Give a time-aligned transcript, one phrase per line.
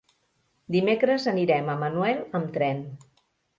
[0.75, 2.85] Dimecres anirem a Manuel amb tren.